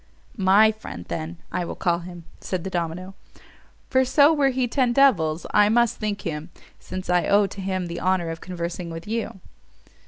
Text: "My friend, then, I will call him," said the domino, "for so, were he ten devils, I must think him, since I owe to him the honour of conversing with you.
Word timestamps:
"My 0.37 0.71
friend, 0.71 1.05
then, 1.09 1.37
I 1.51 1.63
will 1.63 1.75
call 1.75 1.99
him," 1.99 2.23
said 2.39 2.63
the 2.63 2.71
domino, 2.71 3.13
"for 3.91 4.03
so, 4.03 4.33
were 4.33 4.49
he 4.49 4.67
ten 4.67 4.93
devils, 4.93 5.45
I 5.53 5.69
must 5.69 5.97
think 5.97 6.21
him, 6.21 6.49
since 6.79 7.07
I 7.07 7.27
owe 7.27 7.45
to 7.45 7.61
him 7.61 7.85
the 7.85 8.01
honour 8.01 8.31
of 8.31 8.41
conversing 8.41 8.89
with 8.89 9.05
you. 9.05 9.41